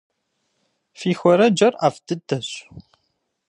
Фи 0.99 1.09
хуэрэджэр 1.19 1.73
ӏэфӏ 1.79 1.99
дыдэщ. 2.07 2.49